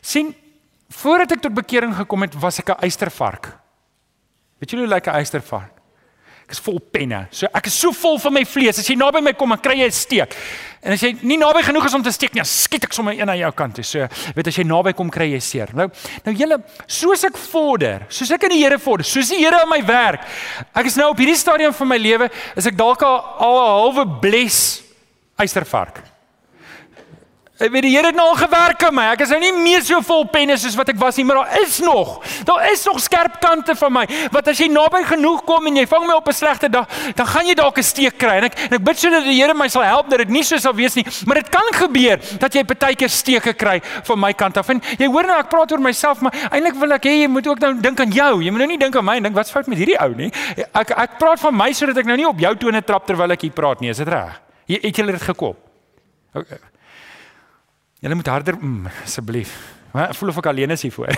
[0.00, 0.34] sien
[0.88, 3.52] voordat ek tot bekering gekom het, was ek 'n eystervark.
[4.58, 5.81] Weet julle hoe lyk 'n eystervark?
[6.44, 7.26] Ek is vol penne.
[7.30, 8.78] So ek is so vol van my vlees.
[8.78, 10.36] As jy naby my kom, dan kry jy 'n steek.
[10.82, 13.28] En as jy nie naby genoeg is om te steek nie, skiet ek sommer een
[13.30, 13.84] aan jou kant toe.
[13.84, 15.68] So, weet as jy naby kom, kry jy seer.
[15.72, 15.88] Nou,
[16.24, 19.70] nou julle, soos ek vorder, soos ek in die Here vorder, soos die Here in
[19.70, 20.26] my werk.
[20.74, 24.20] Ek is nou op hierdie stadium van my lewe, is ek dalk al 'n halwe
[24.20, 24.82] bles
[25.38, 26.11] eystervark.
[27.62, 29.04] Ek weet die Here het nou al gewerk aan my.
[29.12, 31.60] Ek is nou nie meer so vol penne soos wat ek was nie, maar daar
[31.60, 32.16] is nog.
[32.48, 34.02] Daar is nog skerp kante van my.
[34.34, 37.26] Wat as jy naby genoeg kom en jy vang my op 'n slegte dag, dan
[37.26, 38.34] gaan jy dalk 'n steek kry.
[38.42, 40.56] En ek en ek bid sodat die Here my sal help dat dit nie so
[40.56, 44.56] sal wees nie, maar dit kan gebeur dat jy partykeer steke kry van my kant
[44.56, 44.68] af.
[44.68, 47.46] En jy hoor nou ek praat oor myself, maar eintlik wil ek hê jy moet
[47.46, 48.42] ook nou dink aan jou.
[48.42, 50.32] Jy moet nou nie dink aan my en dink wat's fout met hierdie ou nie.
[50.74, 53.40] Ek ek praat van my sodat ek nou nie op jou tone trap terwyl ek
[53.42, 53.90] hier praat nie.
[53.90, 54.40] Is dit reg?
[54.66, 55.56] Jy het julle dit gekop.
[56.34, 56.71] Okay.
[58.02, 59.50] Julle moet harder mm, asseblief.
[59.92, 61.12] Maar voel of ek alleen is hier voor.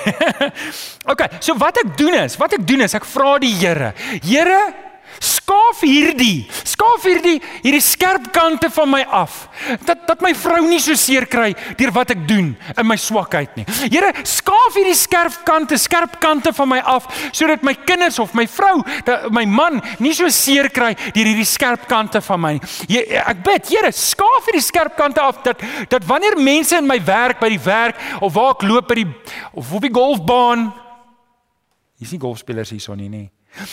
[1.13, 3.93] okay, so wat ek doen is, wat ek doen is ek vra die Here.
[4.21, 4.59] Here,
[5.45, 9.49] skaaf hierdie, skaaf hierdie hierdie skerp kante van my af.
[9.85, 13.57] Dat dat my vrou nie so seer kry deur wat ek doen in my swakheid
[13.59, 13.67] nie.
[13.93, 18.47] Here, skaaf hierdie skerp kante, skerp kante van my af sodat my kinders of my
[18.49, 22.55] vrou, dat my man nie so seer kry deur hierdie skerp kante van my.
[22.89, 27.01] Jy, ek bid, Here, skaaf hierdie skerp kante af dat dat wanneer mense in my
[27.05, 29.11] werk by die werk of waar ek loop by die
[29.53, 30.71] of op die golfbaan
[31.95, 33.29] Hier's nie golfspelers hierson nie, nie.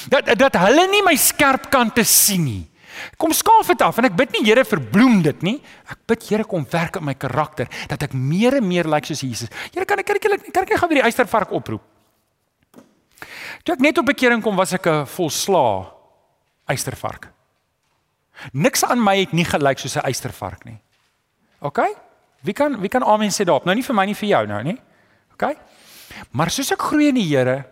[0.10, 2.72] Dat dat hulle nie my skerp kante sien nie.
[3.17, 5.56] Kom skaaf dit af en ek bid nie Here verbloem dit nie.
[5.89, 9.10] Ek bid Here kom werk aan my karakter dat ek meer en meer lyk like
[9.10, 9.50] soos Jesus.
[9.74, 11.84] Here kan ek kan ek kan ek gaan weer die eystervark oproep.
[13.63, 15.91] Toe ek net op bekering kom was ek 'n volslaa
[16.67, 17.32] eystervark.
[18.54, 20.80] Niks aan my het nie gelyk soos 'n eystervark nie.
[21.62, 21.80] OK?
[22.41, 23.65] Wie kan wie kan amen sê daarop?
[23.65, 24.78] Nou nie vir my nie vir jou nou nie.
[25.34, 25.58] OK?
[26.32, 27.65] Maar soos ek groei in die Here,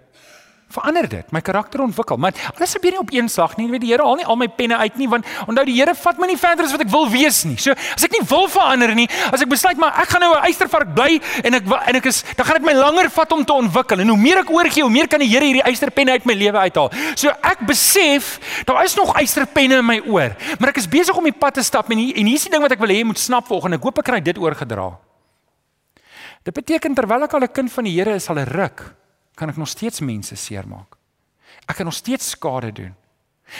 [0.69, 2.19] verander dit, my karakter ontwikkel.
[2.21, 3.65] Maar alles gebeur nie op een slag nie.
[3.65, 5.95] Jy weet die Here haal nie al my penne uit nie want onthou die Here
[5.97, 7.57] vat my nie verder as wat ek wil wees nie.
[7.57, 10.45] So as ek nie wil verander nie, as ek besluit maar ek gaan nou 'n
[10.45, 13.53] eystervark bly en ek en ek is dan gaan dit my langer vat om te
[13.53, 13.99] ontwikkel.
[13.99, 16.57] En hoe meer ek oorgee, hoe meer kan die Here hierdie eysterpenne uit my lewe
[16.57, 16.91] uithaal.
[17.15, 21.23] So ek besef daar is nog eysterpenne in my oor, maar ek is besig om
[21.23, 23.03] die pad te stap en hier, en hier's die ding wat ek wil hê jy
[23.03, 23.77] moet snap volgende.
[23.77, 24.97] Ek hoop ek kry dit oorgedra.
[26.43, 28.99] Dit beteken terwyl ek al 'n kind van die Here is, sal 'n ruk
[29.39, 30.97] kan ek nog steeds mense seermaak.
[31.65, 32.95] Ek kan nog steeds skade doen.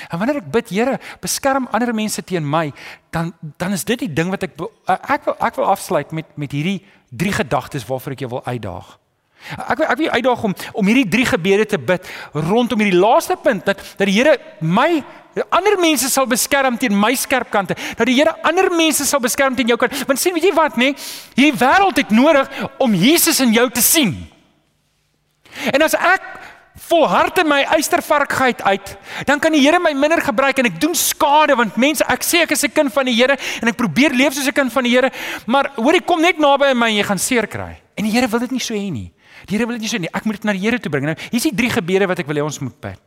[0.10, 2.70] En wanneer ek bid, Here, beskerm ander mense teen my,
[3.13, 6.52] dan dan is dit die ding wat ek ek wil ek wil afsluit met met
[6.54, 8.98] hierdie drie gedagtes waarvoor ek jou wil uitdaag.
[9.65, 13.65] Ek ek wil uitdaag om om hierdie drie gebede te bid rondom hierdie laaste punt
[13.65, 15.02] dat dat die Here my
[15.56, 17.78] ander mense sal beskerm teen my skerp kante.
[17.98, 19.96] Dat die Here ander mense sal beskerm teen jou kant.
[20.06, 20.92] Want sien, weet jy wat nê?
[20.92, 21.08] Nee?
[21.38, 24.18] Hierdie wêreld het nodig om Jesus in jou te sien.
[25.74, 26.24] En as ek
[26.90, 30.96] volhard in my eystervarkheid uit, dan kan die Here my minder gebruik en ek doen
[30.96, 34.14] skade want mense, ek sê ek is 'n kind van die Here en ek probeer
[34.16, 35.12] leef soos 'n kind van die Here,
[35.46, 37.82] maar hoor ek kom net naby my en jy gaan seer kry.
[37.98, 39.12] En die Here wil dit nie so hê nie.
[39.46, 40.10] Die Here wil dit nie so nie.
[40.14, 41.06] Ek moet dit na die Here toe bring.
[41.06, 43.00] Nou, hier's die drie gebede wat ek wil hê ons moet bid.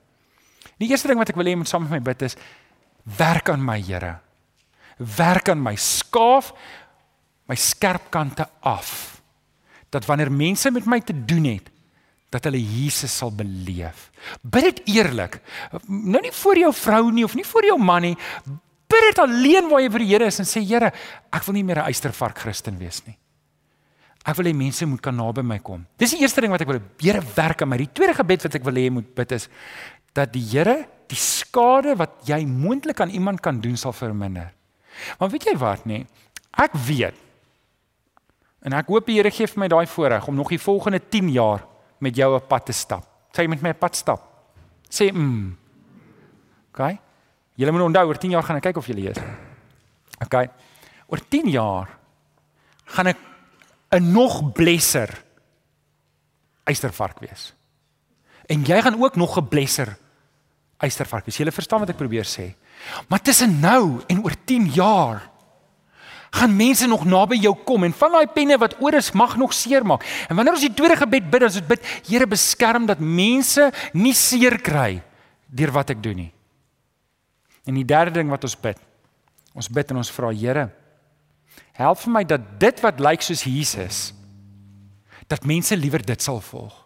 [0.79, 2.37] Die eerste ding wat ek wil hê moet saam met my bid is
[3.19, 4.21] werk aan my Here.
[4.99, 6.53] Werk aan my skaaf
[7.49, 9.21] my skerp kante af.
[9.91, 11.69] Dat wanneer mense met my te doen het,
[12.33, 14.09] dat hulle Jesus sal beleef.
[14.41, 15.41] Bid dit eerlik.
[15.87, 18.15] Nou nie vir jou vrou nie of nie vir jou man nie.
[18.93, 20.93] Bid dit alleen waar jy vir die Here is en sê Here,
[21.33, 23.17] ek wil nie meer 'n eystervark Christen wees nie.
[24.25, 25.87] Ek wil hê mense moet kan naby my kom.
[25.99, 26.83] Dis die eerste ding wat ek wil hê.
[27.01, 27.77] Here werk aan my.
[27.77, 29.49] Die tweede gebed wat ek wil hê jy moet bid is
[30.15, 34.53] dat die Here die skade wat jy moontlik aan iemand kan doen sal verminder.
[35.19, 36.07] Maar weet jy wat nê?
[36.57, 37.15] Ek weet.
[38.63, 41.29] En ek hoop die Here gee vir my daai voorreg om nog die volgende 10
[41.35, 41.67] jaar
[42.03, 43.07] met jou op pad te stap.
[43.33, 44.29] Sê met my op pad stap.
[44.91, 45.57] Sê mm.
[46.73, 46.85] OK.
[47.61, 49.21] Julle moet onthou oor 10 jaar gaan ek kyk of julle is.
[50.25, 50.37] OK.
[51.13, 51.93] Oor 10 jaar
[52.97, 53.19] gaan ek
[53.93, 55.11] 'n nog blesser
[56.65, 57.53] eystervark wees.
[58.49, 59.97] En jy gaan ook nog 'n blesser
[60.79, 61.37] eystervark wees.
[61.37, 62.55] Jy verstaan wat ek probeer sê.
[63.09, 65.31] Maar tussen nou en oor 10 jaar
[66.33, 69.53] gaan mense nog naby jou kom en van daai penne wat oor is mag nog
[69.53, 70.05] seer maak.
[70.29, 74.57] En wanneer ons die tweede gebed bid, dit bid, Here beskerm dat mense nie seer
[74.61, 75.03] kry
[75.53, 76.33] deur wat ek doen nie.
[77.69, 78.81] En die derde ding wat ons bid,
[79.55, 80.71] ons bid en ons vra Here,
[81.77, 84.01] help vir my dat dit wat lyk soos Jesus
[85.29, 86.82] dat mense liewer dit sal volg.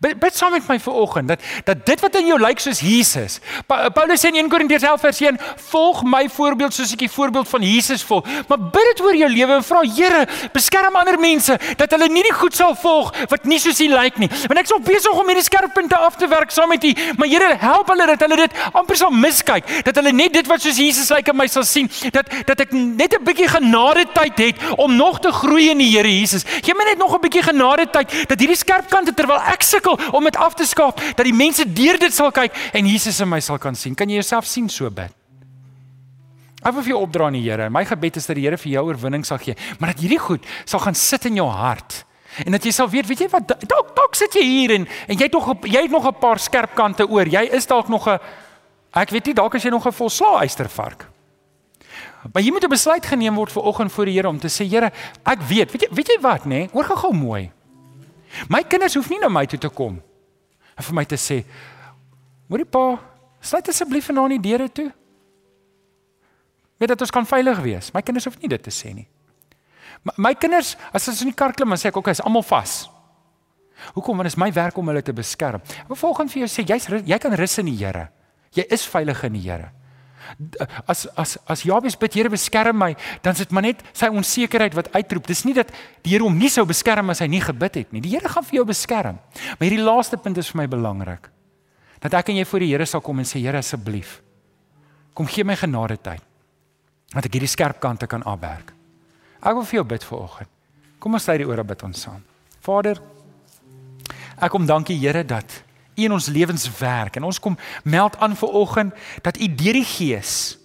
[0.00, 3.38] Bid, bid saam met my vanoggend dat dat dit wat in jou lyk soos Jesus.
[3.66, 5.38] Pa, Paulus sê in 1 Korintiërs 11 vers 1,
[5.70, 8.26] volg my voorbeeld soos ek die voorbeeld van Jesus volg.
[8.48, 12.24] Maar bid dit oor jou lewe en vra Here, beskerm ander mense dat hulle nie
[12.26, 14.28] die goed sal volg wat nie soos U lyk nie.
[14.48, 17.30] Want ek is op besig om hierdie skerppunte af te werk saam met U, maar
[17.30, 20.80] Here, help hulle dat hulle dit amper sal miskyk, dat hulle net dit wat soos
[20.80, 24.56] Jesus lyk in my sal sien, dat dat ek net 'n bietjie genade tyd het
[24.76, 26.44] om nog te groei in die Here Jesus.
[26.62, 29.98] Gee my net nog 'n bietjie genade tyd dat hierdie skerp kante terwyl ek sukkel
[30.12, 33.28] om dit af te skaap dat die mense deur dit sal kyk en Jesus in
[33.28, 33.94] my sal kan sien.
[33.94, 35.12] Kan jy jouself sien so bid?
[36.66, 37.68] Ek wil vir jou opdra aan die Here.
[37.70, 40.46] My gebed is dat die Here vir jou oorwinning sal gee, maar dat hierdie goed
[40.64, 42.04] sal gaan sit in jou hart.
[42.44, 45.14] En dat jy sal weet, weet jy wat, dalk dalk sit jy hier en en
[45.16, 47.26] jy het nog jy het nog 'n paar skerp kante oor.
[47.26, 48.18] Jy is dalk nog 'n
[48.92, 51.06] ek weet nie, dalk is jy nog 'n volslaa eystervark.
[52.32, 54.68] Maar jy moet 'n besluit geneem word vir oggend voor die Here om te sê,
[54.68, 54.90] Here,
[55.24, 56.48] ek weet, weet jy weet jy wat, nê?
[56.48, 56.68] Nee?
[56.72, 57.50] Hoor gou-gou mooi.
[58.48, 59.98] My kinders hoef nie na my toe te kom
[60.76, 61.42] en vir my te sê:
[62.48, 62.98] "Moenie pa,
[63.40, 64.90] sluit asseblief vanaand die deure toe."
[66.76, 67.92] Weet dat ons kan veilig wees.
[67.92, 69.08] My kinders hoef nie dit te sê nie.
[70.04, 72.42] My, my kinders, as hulle in die kar klim, dan sê ek: "Oké, is almal
[72.42, 72.90] vas."
[73.94, 74.16] Hoekom?
[74.16, 75.60] Want dit is my werk om hulle te beskerm.
[75.60, 78.08] Ek wil volgens vir jou sê, jy's jy kan rus in die Here.
[78.52, 79.72] Jy is veilig in die Here
[80.86, 84.74] as as as Jabes bid Here beskerm my, dan is dit maar net sy onsekerheid
[84.74, 85.26] wat uitroep.
[85.26, 88.02] Dis nie dat die Here hom nie sou beskerm as hy nie gebid het nie.
[88.04, 89.18] Die Here gaan vir jou beskerm.
[89.56, 91.30] Maar hierdie laaste punt is vir my belangrik.
[92.02, 94.20] Dat ek en jy voor die Here sal kom en sê Here asseblief,
[95.14, 96.22] kom gee my genade tyd.
[97.14, 98.72] Dat ek hierdie skerp kante kan afwerk.
[99.40, 100.50] Ek wil vir jou bid vanoggend.
[100.98, 102.22] Kom ons sluit die ore bid ons saam.
[102.64, 102.98] Vader,
[104.40, 105.62] ek kom dankie Here dat
[105.96, 109.80] U in ons lewens werk en ons kom meld aan vir oggend dat U deur
[109.80, 110.56] die Gees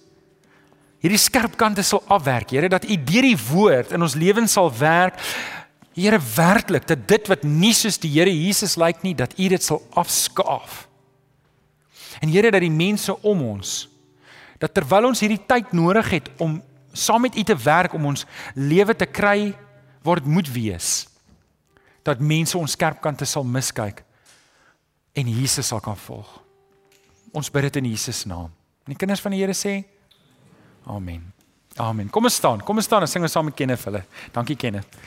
[1.02, 4.70] hierdie skerp kante sal afwerk, Here, dat U deur die woord in ons lewens sal
[4.78, 5.18] werk.
[5.98, 9.62] Here, werklik dat dit wat nie soos die Here Jesus lyk nie, dat U dit
[9.62, 10.86] sal afskaaf.
[12.22, 13.80] En Here, dat die mense om ons
[14.62, 16.60] dat terwyl ons hierdie tyd nodig het om
[16.94, 18.22] saam met U te werk om ons
[18.54, 19.50] lewe te kry
[20.06, 21.08] waar dit moet wees,
[22.06, 24.04] dat mense ons skerp kante sal miskyk
[25.12, 26.28] en Jesus sal kan volg.
[27.32, 28.50] Ons bid dit in Jesus naam.
[28.84, 29.82] En die kinders van die Here sê
[30.90, 31.32] Amen.
[31.80, 32.08] Amen.
[32.10, 32.60] Kom ons staan.
[32.66, 34.02] Kom ons staan en sing ons saam met Kenneth hulle.
[34.34, 34.98] Dankie Kenneth.